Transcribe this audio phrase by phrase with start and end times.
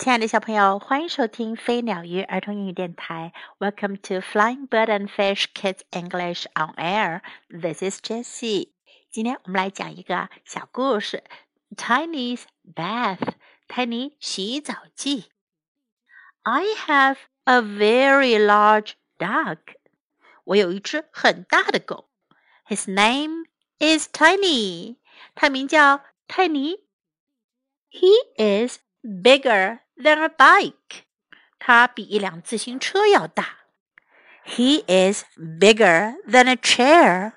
[0.00, 3.34] 亲爱的小朋友，欢迎收听飞鸟鱼儿童英语电台。
[3.58, 7.20] Welcome to Flying Bird and Fish Kids English on Air.
[7.50, 8.70] This is Jessie.
[9.10, 11.22] 今天我们来讲一个小故事
[11.76, 12.44] ：Tiny's
[12.74, 13.34] Bath。
[13.68, 15.26] Tiny 洗澡记。
[16.44, 19.58] I have a very large dog.
[20.44, 22.08] 我有一只很大的狗。
[22.66, 23.44] His name
[23.78, 24.96] is Tiny.
[25.34, 26.78] 他名叫泰尼。
[27.90, 31.03] He is bigger than a bike.
[31.59, 33.59] 它比一辆自行车要大。
[34.45, 37.33] He is bigger than a chair.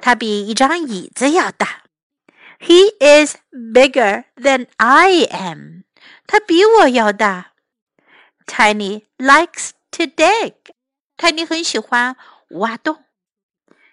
[0.00, 1.84] 它比一张椅子要大。
[2.58, 5.84] He is bigger than I am.
[6.26, 7.52] 他比我要大。
[8.46, 10.54] Tiny likes to dig.
[11.16, 12.16] 泰尼很喜欢
[12.50, 13.04] 挖洞。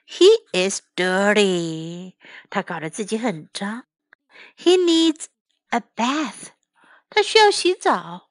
[0.08, 2.14] He is dirty.
[2.50, 3.86] 他搞得自己很脏。
[4.58, 5.26] He needs
[5.70, 6.50] a bath.
[7.11, 8.29] 他需要洗澡。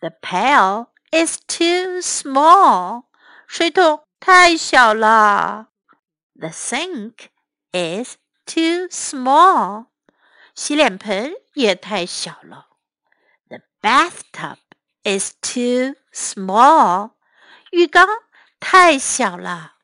[0.00, 3.04] The pail is too small.
[3.46, 5.68] 水桶太小了。
[6.34, 7.28] The sink
[7.72, 9.86] is too small.
[10.54, 12.68] 洗脸盆也太小了。
[13.48, 14.58] The bathtub
[15.02, 17.12] is too small.
[17.70, 18.06] 浴缸
[18.60, 19.74] 太小了。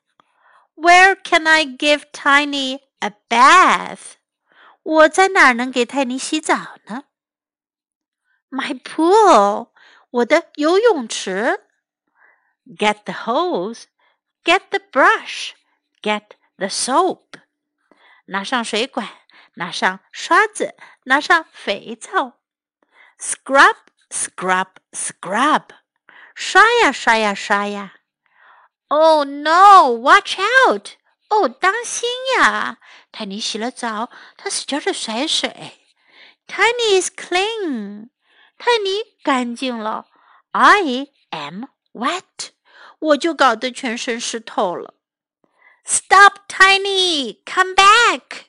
[0.76, 4.14] Where can I give Tiny a bath?
[4.82, 7.04] 我在哪儿能给泰尼洗澡呢
[8.53, 9.69] ？my pool，
[10.09, 11.61] 我的游泳池。
[12.65, 13.85] Get the hose,
[14.43, 15.51] get the brush,
[16.01, 17.39] get the soap。
[18.25, 19.07] 拿上水管，
[19.55, 22.39] 拿上刷子，拿上肥皂。
[23.19, 23.75] Scrub,
[24.09, 25.63] scrub, scrub。
[26.35, 27.95] 刷呀刷呀刷呀。
[28.87, 29.89] Oh no!
[29.89, 30.91] Watch out!
[31.29, 32.77] 哦，当心呀！
[33.11, 35.79] 泰尼洗了澡，他使劲的甩水。
[36.47, 38.09] Tiny is clean.
[38.56, 40.06] 泰尼干净了
[40.52, 42.50] ，I am wet，
[42.98, 44.94] 我就搞得全身湿透了。
[45.84, 48.46] Stop, Tiny, come back！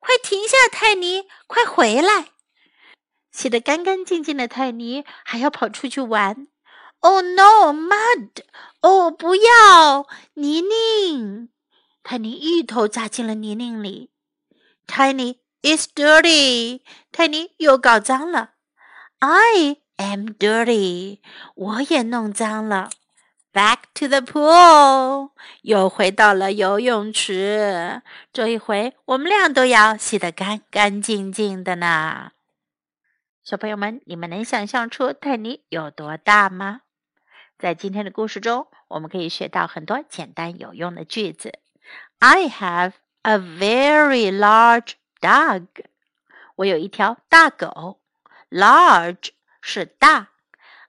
[0.00, 2.30] 快停下，泰尼，快回来！
[3.30, 6.48] 洗得干干净净的泰尼还要跑出去玩。
[7.00, 8.30] Oh no, mud！
[8.80, 11.48] 哦，不要泥泞！
[12.02, 14.10] 泰尼一头扎进了泥泞里。
[14.86, 18.54] Tiny is dirty，泰尼又搞脏了。
[19.20, 21.18] I am dirty，
[21.54, 22.88] 我也弄脏了。
[23.52, 28.00] Back to the pool，又回到了游泳池。
[28.32, 32.32] 这一回，我们俩都要洗得干干净净的呢。
[33.44, 36.80] 小朋友们，你们能想象出泰尼有多大吗？
[37.58, 41.58] 在今天的故事中，我们可以学到很多简单有用的句子。
[42.20, 45.66] I have a very large dog，
[46.56, 47.99] 我有一条大狗。
[48.49, 49.29] large
[49.61, 50.29] 是大。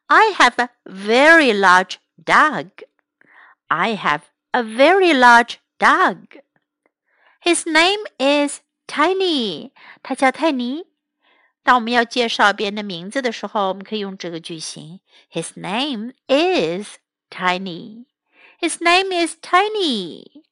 [0.07, 2.71] I have a very large dog.
[3.67, 4.23] I have
[4.53, 6.41] a very large dog.
[7.43, 9.73] His name is Tiny.
[10.03, 10.87] 他叫泰尼。
[11.65, 15.01] 当我们要介绍别人的名字的时候，我们可以用这个句型：
[15.33, 16.99] His name is
[17.29, 18.07] Tiny.
[18.61, 20.45] His name is Tiny.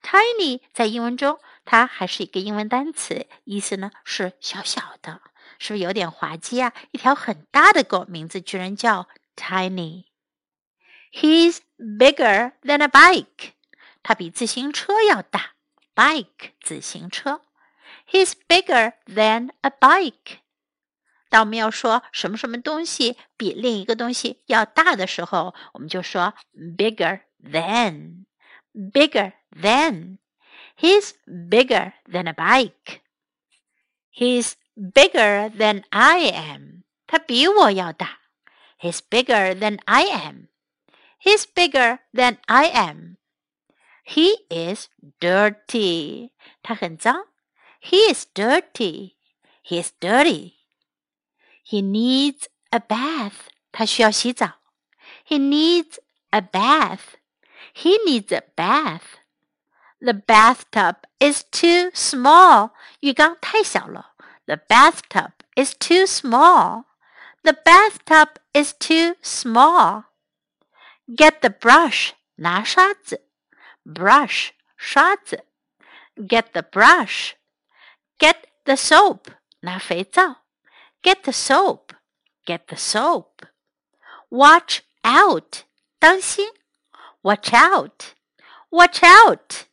[0.00, 5.20] Tiny 在英文中，它还是一个英文单词，意思呢是小小的。
[5.58, 6.72] 是不是有点滑稽啊？
[6.90, 13.52] 一条很大的狗，名字居然叫 Tiny。He's bigger than a bike。
[14.02, 15.52] 它比自行车要大。
[15.94, 17.42] Bike 自行车。
[18.10, 20.38] He's bigger than a bike。
[21.28, 33.00] 当我们要说什么什么东西比另一个东西要大的时候，我们就说 bigger than。Bigger than。He's bigger than a bike.
[34.10, 36.82] He's bigger than I am.
[37.06, 38.18] 他比我要大。
[38.78, 40.48] He's bigger than I am.
[41.20, 43.16] He's bigger than I am.
[44.04, 44.88] He is
[45.20, 46.30] dirty.
[46.62, 47.26] 他很脏。
[47.80, 49.14] He is dirty.
[49.62, 50.54] He is dirty.
[51.64, 53.50] He needs a bath.
[53.70, 54.58] 他需要洗澡。
[55.26, 55.98] He needs
[56.30, 57.16] a bath.
[57.74, 59.20] He needs a bath.
[60.00, 62.70] The bathtub is too small.
[63.00, 64.14] 浴缸太小了。
[64.46, 66.86] the bathtub is too small.
[67.44, 70.04] The bathtub is too small.
[71.14, 72.14] Get the brush.
[72.36, 73.20] 拿刷子.
[73.84, 74.52] Brush.
[74.76, 75.44] 刷子.
[76.16, 77.34] Get the brush.
[78.18, 79.28] Get the soap.
[79.60, 80.42] 拿肥皂.
[81.02, 81.92] Get the soap.
[82.44, 83.46] Get the soap.
[84.28, 85.64] Watch out.
[85.98, 86.48] 当心.
[87.22, 88.14] Watch out.
[88.70, 89.66] Watch out.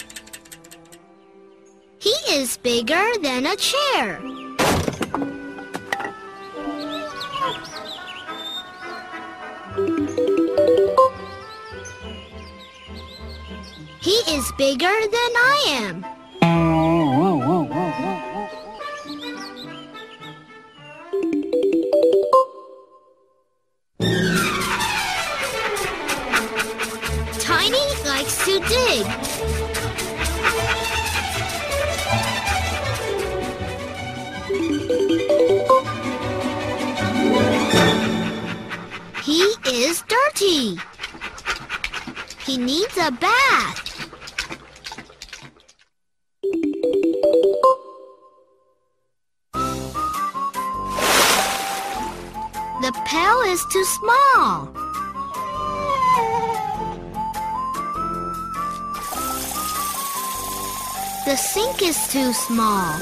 [1.99, 4.19] He is bigger than a chair.
[14.13, 16.16] Is bigger than I am.
[53.71, 54.69] Too small.
[61.25, 62.99] The sink is too small.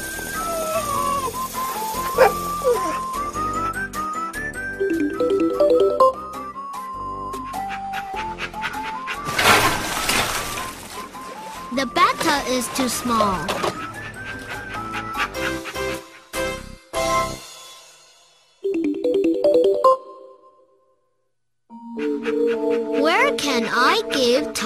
[11.75, 13.64] The bathtub is too small.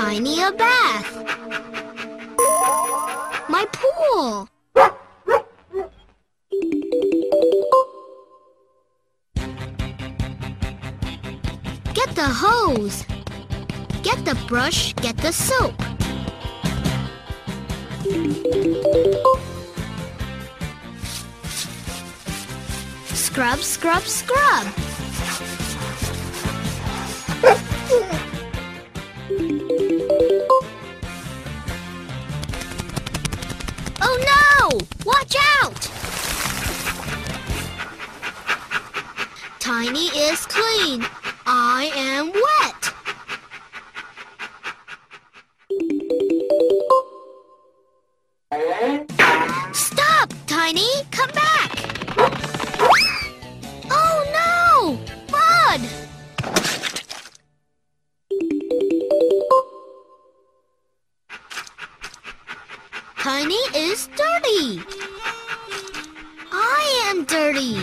[0.10, 1.14] Tiny a bath?
[3.48, 4.50] My pool.
[11.94, 13.06] Get the hose.
[14.02, 15.80] Get the brush, get the soap.
[23.14, 24.89] Scrub, scrub, scrub.
[50.70, 51.04] Tiny!
[51.10, 51.72] Come back!
[53.90, 55.00] Oh no!
[55.32, 55.82] Mud!
[63.18, 64.84] Tiny is dirty
[66.52, 67.74] I am dirty.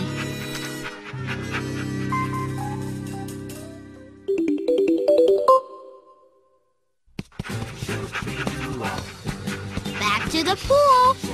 [9.99, 11.26] Back to the pool.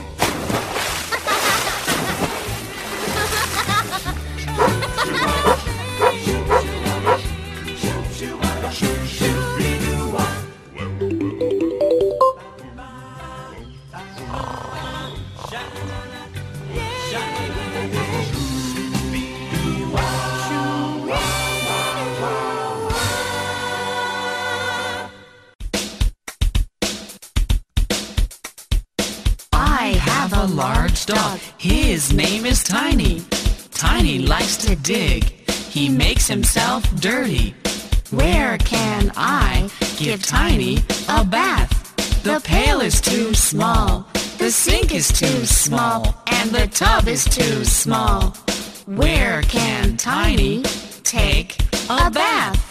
[31.57, 33.21] His name is Tiny.
[33.71, 35.23] Tiny likes to dig.
[35.49, 37.55] He makes himself dirty.
[38.11, 40.77] Where can I give Tiny
[41.09, 41.71] a bath?
[42.23, 44.07] The pail is too small.
[44.37, 46.15] The sink is too small.
[46.27, 48.35] And the tub is too small.
[48.85, 50.63] Where can Tiny
[51.03, 52.62] take a bath?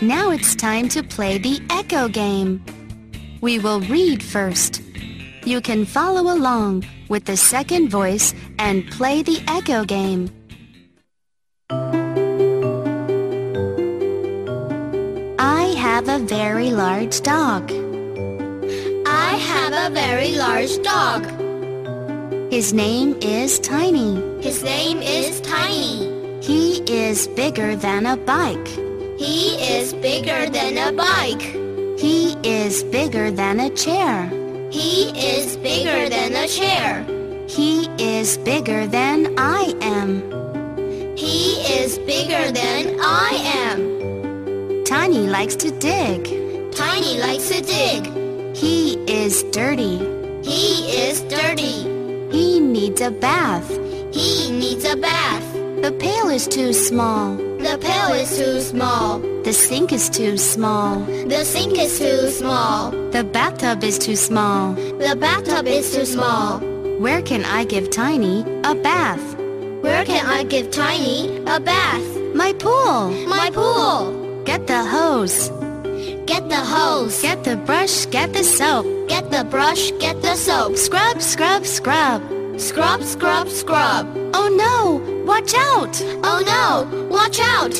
[0.00, 2.64] Now it's time to play the echo game.
[3.40, 4.80] We will read first.
[5.44, 10.30] You can follow along with the second voice and play the echo game.
[15.40, 17.68] I have a very large dog.
[19.04, 21.24] I have a very large dog.
[22.52, 24.14] His name is Tiny.
[24.44, 26.06] His name is Tiny.
[26.40, 28.87] He is bigger than a bike.
[29.18, 31.42] He is bigger than a bike.
[31.98, 34.30] He is bigger than a chair.
[34.70, 37.04] He is bigger than a chair.
[37.48, 40.22] He is bigger than I am.
[41.16, 43.30] He is bigger than I
[43.66, 44.84] am.
[44.84, 46.22] Tiny likes to dig.
[46.70, 48.06] Tiny likes to dig.
[48.56, 49.98] He is dirty.
[50.44, 51.82] He is dirty.
[52.30, 53.68] He needs a bath.
[54.14, 55.52] He needs a bath.
[55.82, 57.47] The pail is too small.
[57.68, 59.18] The pail is too small.
[59.44, 61.00] The sink is too small.
[61.04, 62.92] The sink is too small.
[63.10, 64.72] The bathtub is too small.
[64.72, 66.60] The bathtub is too small.
[66.98, 69.20] Where can I give Tiny a bath?
[69.82, 72.06] Where can I give Tiny a bath?
[72.34, 73.10] My pool.
[73.28, 74.42] My pool.
[74.44, 75.50] Get the hose.
[76.24, 77.20] Get the hose.
[77.20, 78.06] Get the brush.
[78.06, 78.86] Get the soap.
[79.10, 79.90] Get the brush.
[80.00, 80.78] Get the soap.
[80.78, 82.22] Scrub, scrub, scrub.
[82.58, 84.06] Scrub, scrub, scrub.
[84.32, 85.17] Oh no!
[85.28, 86.00] Watch out!
[86.24, 87.06] Oh no!
[87.10, 87.74] Watch out!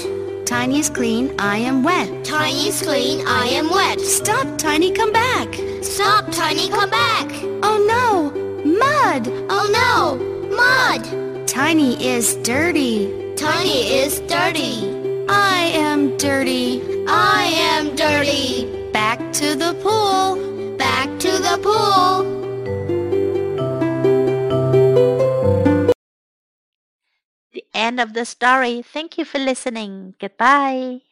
[0.45, 1.35] Tiny is clean.
[1.41, 2.23] I am wet.
[2.23, 3.27] Tiny's clean.
[3.27, 4.03] I am wet.
[4.03, 4.93] Stop, Tiny.
[4.93, 5.55] Come back.
[5.83, 6.69] Stop, Tiny.
[6.69, 7.27] Come back.
[7.63, 8.31] Oh no!
[8.65, 9.29] Mud!
[9.49, 10.19] Oh no!
[10.55, 11.49] Mud!
[11.49, 13.35] Tiny is dirty.
[13.35, 15.27] Tiny is dirty.
[15.31, 16.83] I am dirty.
[17.09, 18.91] I am dirty.
[18.93, 20.77] Back to the pool.
[20.77, 22.38] Back to the pool.
[27.89, 28.83] End of the story.
[28.83, 30.15] Thank you for listening.
[30.21, 31.08] Goodbye.